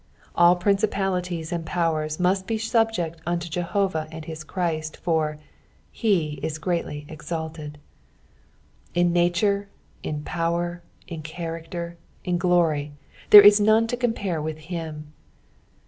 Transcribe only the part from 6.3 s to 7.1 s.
it greatly